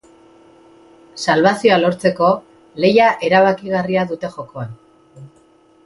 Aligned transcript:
Salbazioa 1.25 1.77
lortzeko 1.83 2.31
lehia 2.85 3.11
erabakigarria 3.31 4.07
dute 4.15 4.33
jokoan. 4.39 4.77